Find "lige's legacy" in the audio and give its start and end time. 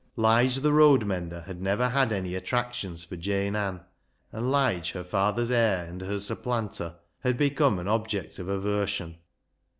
6.13-6.43